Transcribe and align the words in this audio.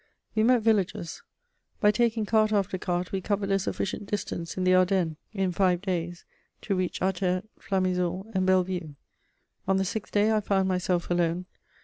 We 0.33 0.41
met 0.41 0.63
villagers; 0.63 1.21
by 1.79 1.91
taking 1.91 2.25
cart 2.25 2.51
after 2.51 2.79
cart 2.79 3.11
we 3.11 3.21
covered 3.21 3.51
a 3.51 3.59
sufficient 3.59 4.07
distance 4.07 4.57
in 4.57 4.63
the 4.63 4.73
Ardennes, 4.73 5.17
in 5.31 5.51
five 5.51 5.79
days, 5.79 6.25
to 6.63 6.73
reach 6.73 7.01
Attert, 7.03 7.43
Flamizoul, 7.59 8.25
and 8.33 8.43
Bellevue. 8.47 8.95
On 9.67 9.77
the 9.77 9.85
sixth 9.85 10.11
day 10.11 10.31
I 10.31 10.39
found 10.39 10.67
myself 10.67 11.11
alone. 11.11 11.45